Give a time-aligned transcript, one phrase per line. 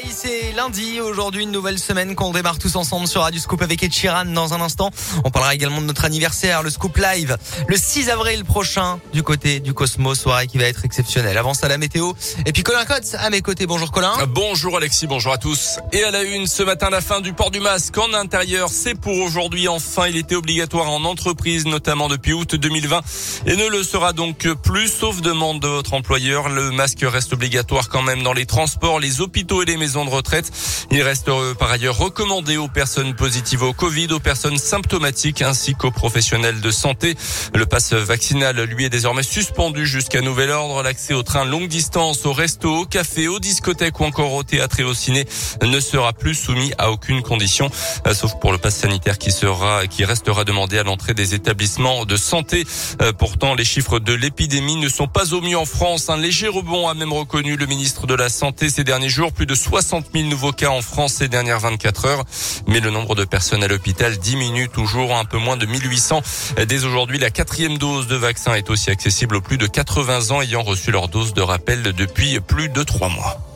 [0.00, 1.00] réveil, c'est lundi.
[1.00, 4.54] Aujourd'hui, une nouvelle semaine qu'on démarre tous ensemble sur Radio Scoop avec Ed Sheeran dans
[4.54, 4.90] un instant.
[5.24, 7.36] On parlera également de notre anniversaire, le Scoop Live,
[7.68, 11.38] le 6 avril prochain, du côté du Cosmos, soirée qui va être exceptionnelle.
[11.38, 12.12] Avant ça, la météo.
[12.44, 13.66] Et puis Colin Cotte à mes côtés.
[13.68, 14.14] Bonjour Colin.
[14.30, 15.78] Bonjour Alexis, bonjour à tous.
[15.92, 18.68] Et à la une, ce matin, la fin du port du masque en intérieur.
[18.72, 19.68] C'est pour aujourd'hui.
[19.68, 23.00] Enfin, il était obligatoire en entreprise, notamment depuis août 2020.
[23.46, 26.48] Et ne le sera donc plus, sauf demande de votre employeur.
[26.48, 30.10] Le masque reste obligatoire quand même dans les transports, les hôpitaux et les maisons de
[30.10, 30.47] retraite.
[30.90, 35.74] Il reste euh, par ailleurs recommandé aux personnes positives au Covid, aux personnes symptomatiques ainsi
[35.74, 37.14] qu'aux professionnels de santé.
[37.54, 40.82] Le passe vaccinal, lui, est désormais suspendu jusqu'à nouvel ordre.
[40.82, 44.80] L'accès aux trains longue distance, au resto, au café, aux discothèques ou encore au théâtre
[44.80, 45.26] et au ciné
[45.62, 47.70] ne sera plus soumis à aucune condition,
[48.06, 52.06] euh, sauf pour le passe sanitaire qui sera, qui restera demandé à l'entrée des établissements
[52.06, 52.64] de santé.
[53.02, 56.08] Euh, pourtant, les chiffres de l'épidémie ne sont pas au mieux en France.
[56.08, 59.32] Un léger rebond a même reconnu le ministre de la Santé ces derniers jours.
[59.32, 62.24] Plus de 60 000 nouveaux cas en France ces dernières 24 heures.
[62.66, 66.22] Mais le nombre de personnes à l'hôpital diminue toujours un peu moins de 1800.
[66.66, 70.42] Dès aujourd'hui, la quatrième dose de vaccin est aussi accessible aux plus de 80 ans
[70.42, 73.47] ayant reçu leur dose de rappel depuis plus de trois mois.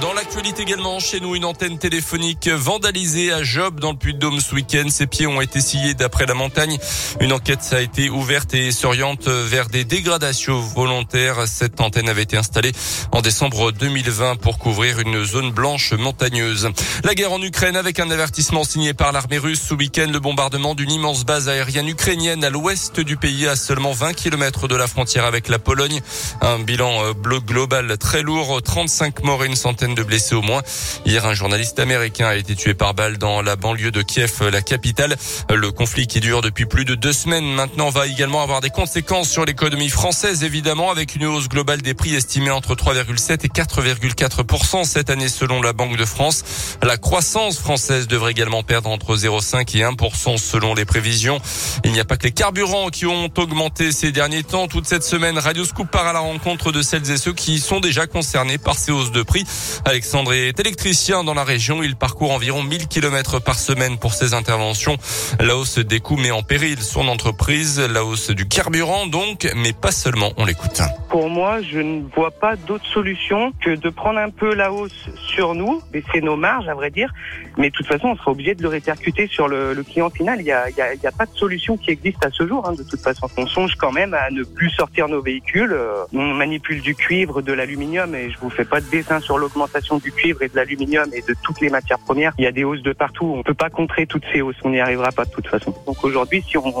[0.00, 4.54] Dans l'actualité également, chez nous, une antenne téléphonique vandalisée à Job dans le Puy-de-Dôme ce
[4.54, 4.86] week-end.
[4.90, 6.78] Ses pieds ont été sciés d'après la montagne.
[7.20, 11.48] Une enquête a été ouverte et s'oriente vers des dégradations volontaires.
[11.48, 12.72] Cette antenne avait été installée
[13.12, 16.68] en décembre 2020 pour couvrir une zone blanche montagneuse.
[17.02, 20.10] La guerre en Ukraine avec un avertissement signé par l'armée russe ce week-end.
[20.12, 24.68] Le bombardement d'une immense base aérienne ukrainienne à l'ouest du pays à seulement 20 km
[24.68, 26.00] de la frontière avec la Pologne.
[26.42, 28.60] Un bilan euh, global très lourd.
[28.62, 30.62] 35 morts et une centaine de blessés au moins.
[31.06, 34.60] Hier, un journaliste américain a été tué par balle dans la banlieue de Kiev, la
[34.60, 35.16] capitale.
[35.48, 39.28] Le conflit qui dure depuis plus de deux semaines maintenant va également avoir des conséquences
[39.28, 44.84] sur l'économie française, évidemment, avec une hausse globale des prix estimée entre 3,7 et 4,4%
[44.84, 46.42] cette année selon la Banque de France.
[46.82, 51.40] La croissance française devrait également perdre entre 0,5 et 1% selon les prévisions.
[51.84, 54.66] Il n'y a pas que les carburants qui ont augmenté ces derniers temps.
[54.66, 57.80] Toute cette semaine, Radio Scoop part à la rencontre de celles et ceux qui sont
[57.80, 59.44] déjà concernés par ces hausses de prix.
[59.84, 61.82] Alexandre est électricien dans la région.
[61.82, 64.96] Il parcourt environ 1000 km par semaine pour ses interventions.
[65.40, 67.80] La hausse des coûts met en péril son entreprise.
[67.80, 70.32] La hausse du carburant donc, mais pas seulement.
[70.36, 70.80] On l'écoute.
[71.08, 75.08] Pour moi, je ne vois pas d'autre solution que de prendre un peu la hausse
[75.16, 77.12] sur nous, baisser nos marges, à vrai dire.
[77.56, 80.40] Mais de toute façon, on sera obligé de le répercuter sur le, client final.
[80.40, 82.66] Il n'y a, pas de solution qui existe à ce jour.
[82.68, 85.72] Hein, de toute façon, on songe quand même à ne plus sortir nos véhicules.
[85.72, 89.38] Euh, on manipule du cuivre, de l'aluminium, et je vous fais pas de dessin sur
[89.58, 92.32] l'augmentation du cuivre et de l'aluminium et de toutes les matières premières.
[92.38, 93.34] Il y a des hausses de partout.
[93.36, 94.56] On peut pas contrer toutes ces hausses.
[94.62, 95.74] On n'y arrivera pas de toute façon.
[95.86, 96.72] Donc aujourd'hui, si on,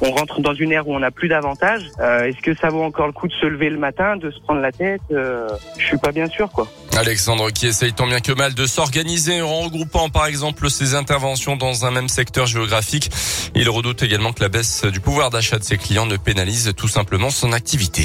[0.00, 2.82] on rentre dans une ère où on n'a plus d'avantages, euh, est-ce que ça vaut
[2.82, 5.48] encore le coup de se lever le matin, de se prendre la tête euh,
[5.78, 6.66] Je suis pas bien sûr, quoi.
[6.96, 11.56] Alexandre qui essaye tant bien que mal de s'organiser en regroupant par exemple ses interventions
[11.56, 13.10] dans un même secteur géographique.
[13.54, 16.88] Il redoute également que la baisse du pouvoir d'achat de ses clients ne pénalise tout
[16.88, 18.04] simplement son activité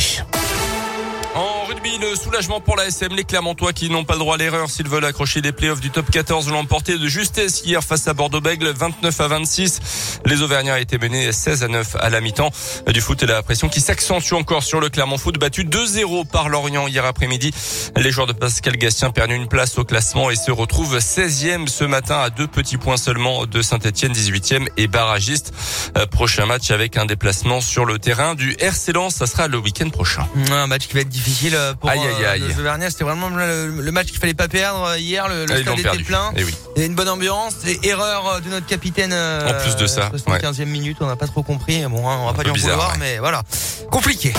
[1.81, 3.13] le soulagement pour la SM.
[3.15, 5.89] Les Clermontois qui n'ont pas le droit à l'erreur s'ils veulent accrocher les playoffs du
[5.89, 10.19] top 14 l'ont emporté de justesse hier face à Bordeaux-Bègle, 29 à 26.
[10.25, 12.51] Les Auvergnats été menés 16 à 9 à la mi-temps.
[12.87, 16.49] Du foot et la pression qui s'accentue encore sur le Clermont Foot, battu 2-0 par
[16.49, 17.51] Lorient hier après-midi.
[17.95, 21.83] Les joueurs de Pascal Gastien perdent une place au classement et se retrouvent 16e ce
[21.83, 25.53] matin à deux petits points seulement de Saint-Etienne, 18e et barragiste.
[25.97, 29.57] Euh, prochain match avec un déplacement sur le terrain du RC Lens, ça sera le
[29.57, 30.27] week-end prochain.
[30.51, 32.41] Un match qui va être difficile pour aïe, aïe, aïe.
[32.41, 35.27] les C'était vraiment le, match qu'il fallait pas perdre euh, hier.
[35.27, 36.31] Le, le ah, stade était plein.
[36.35, 36.55] Et eh oui.
[36.75, 37.55] Il y a une bonne ambiance.
[37.65, 39.13] Et erreur de notre capitaine.
[39.13, 40.11] En plus de ça.
[40.13, 40.65] 75e ouais.
[40.65, 41.83] minute, on n'a pas trop compris.
[41.85, 42.97] Bon, hein, on va pas lui en vouloir, ouais.
[42.99, 43.43] mais voilà.
[43.89, 44.33] Compliqué.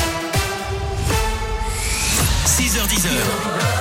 [2.47, 3.74] 6h10.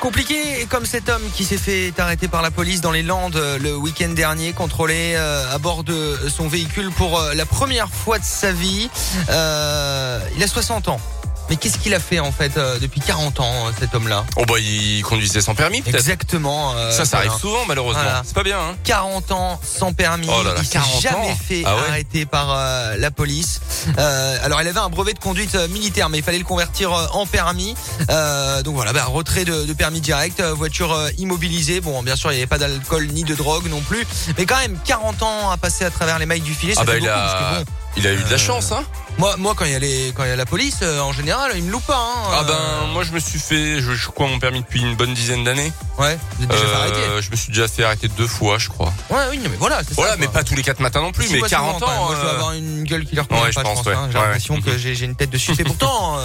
[0.00, 3.58] Compliqué comme cet homme qui s'est fait arrêter par la police dans les Landes euh,
[3.58, 8.18] le week-end dernier, contrôlé euh, à bord de son véhicule pour euh, la première fois
[8.18, 8.88] de sa vie.
[9.28, 11.00] Il a 60 ans.
[11.50, 14.24] Mais qu'est-ce qu'il a fait en fait euh, depuis 40 ans euh, cet homme-là?
[14.36, 15.96] Oh bah il conduisait sans permis peut-être.
[15.96, 16.74] Exactement.
[16.76, 18.00] Euh, ça ça arrive souvent malheureusement.
[18.00, 18.22] Voilà.
[18.24, 18.60] C'est pas bien.
[18.60, 20.28] Hein 40 ans sans permis.
[20.30, 23.60] Oh là là, il s'est jamais fait ah ouais arrêter par euh, la police.
[23.98, 27.74] alors il avait un brevet de conduite militaire mais il fallait le convertir en permis.
[28.64, 31.80] donc voilà, bah, retrait de, de, permis direct, voiture immobilisée.
[31.80, 34.06] Bon bien sûr il n'y avait pas d'alcool ni de drogue non plus.
[34.38, 36.74] Mais quand même 40 ans à passer à travers les mailles du filet.
[36.76, 37.62] Ah bah il a...
[37.64, 37.64] Bon,
[37.96, 38.84] il a eu de la chance, hein
[39.20, 41.12] Moi, moi quand il y a les, quand il y a la police, euh, en
[41.12, 41.98] général, il me loupe pas.
[41.98, 44.96] Hein, ah ben, moi je me suis fait, je, je crois mon permis depuis une
[44.96, 45.70] bonne dizaine d'années.
[45.98, 46.18] Ouais.
[46.38, 48.70] Vous êtes déjà fait arrêter euh, Je me suis déjà fait arrêter deux fois, je
[48.70, 48.94] crois.
[49.10, 49.82] Ouais, oui, mais voilà.
[49.90, 51.86] Voilà, ça, mais pas tous les quatre matins non plus, mais 40 ans.
[52.06, 53.86] Moi, je dois avoir une gueule qui leur convient ouais, pas, je pense.
[53.88, 54.08] hein.
[54.10, 55.64] J'ai l'impression que j'ai une tête de suspect.
[55.70, 56.18] Pourtant.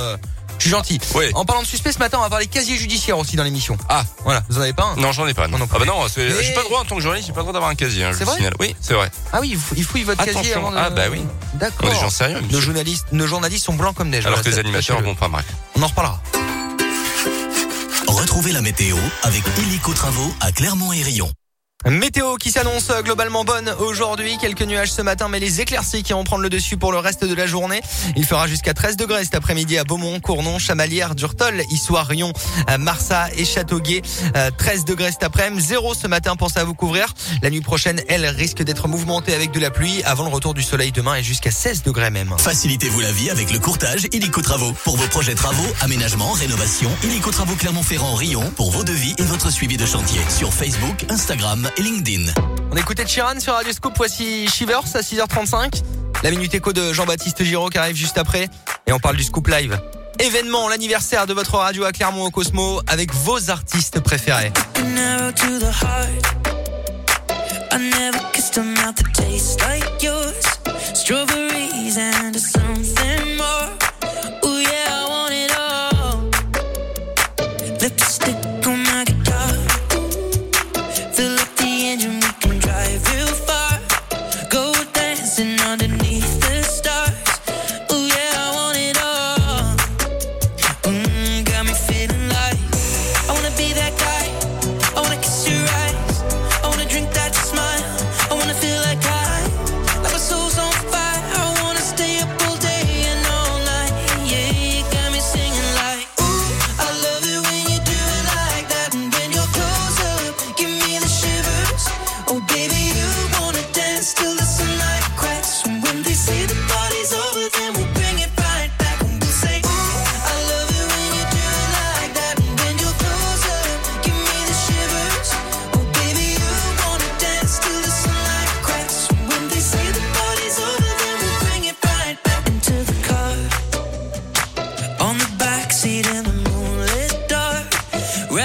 [0.65, 0.99] Je suis gentil.
[1.13, 1.25] Oui.
[1.35, 3.77] En parlant de suspect, ce matin, on va avoir les casiers judiciaires aussi dans l'émission.
[3.87, 4.41] Ah, voilà.
[4.49, 5.47] Vous en avez pas un Non, j'en ai pas.
[5.47, 5.59] Non.
[5.61, 7.53] Ah bah non, j'ai pas le droit en tant que journaliste, j'ai pas le droit
[7.53, 8.03] d'avoir un casier.
[8.03, 9.11] Hein, c'est vrai Oui, c'est vrai.
[9.31, 10.77] Ah oui, il fouille votre casier avant de...
[10.77, 11.21] Ah bah oui.
[11.53, 11.87] D'accord.
[11.87, 12.41] Des gens sérieux.
[12.49, 14.25] Nos journalistes, nos journalistes sont blancs comme neige.
[14.25, 15.45] Alors que les animateurs vont pas bref.
[15.75, 16.19] On en reparlera.
[18.07, 21.31] Retrouvez la météo avec Illico Travaux à Clermont et Rion.
[21.89, 24.37] Météo qui s'annonce globalement bonne aujourd'hui.
[24.39, 27.23] Quelques nuages ce matin, mais les éclaircies qui vont prendre le dessus pour le reste
[27.23, 27.81] de la journée.
[28.15, 32.33] Il fera jusqu'à 13 degrés cet après-midi à Beaumont, Cournon, Chamalières, Durtol, Issoire, Rion,
[32.79, 34.01] Marsa et Châteauguay.
[34.01, 37.13] 13 euh, degrés cet après-midi, 0 ce matin, pensez à vous couvrir.
[37.43, 40.63] La nuit prochaine, elle risque d'être mouvementée avec de la pluie avant le retour du
[40.63, 42.33] soleil demain et jusqu'à 16 degrés même.
[42.39, 44.73] Facilitez-vous la vie avec le courtage Illico Travaux.
[44.83, 49.51] Pour vos projets travaux, aménagement, rénovation, Illico Travaux Clermont-Ferrand, Rion pour vos devis et votre
[49.51, 52.31] suivi de chantier sur Facebook, Instagram LinkedIn.
[52.71, 55.81] On écoutait Chiran sur Radio Scoop, voici Shivers à 6h35.
[56.23, 58.47] La minute écho de Jean-Baptiste Giraud qui arrive juste après.
[58.87, 59.79] Et on parle du Scoop Live.
[60.19, 64.51] Événement, l'anniversaire de votre radio à Clermont au Cosmo avec vos artistes préférés.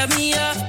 [0.00, 0.59] Wrap me up